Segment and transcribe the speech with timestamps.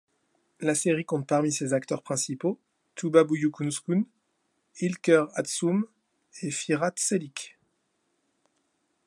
[0.61, 2.59] La série compte parmi ses acteurs principaux
[2.95, 4.07] Tuba Büyüküstün,
[4.79, 5.85] İlker Aksum
[6.41, 7.55] et Fırat Çelik.